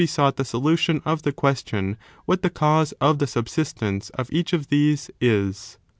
[0.07, 1.95] sought the solution of the question
[2.25, 5.77] what the cause of the subsistence of each of these is.